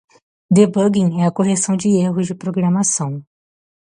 Debugging 0.55 1.09
é 1.21 1.27
a 1.27 1.31
correção 1.37 1.77
de 1.77 1.89
erros 2.07 2.25
de 2.27 2.33
programação. 2.43 3.11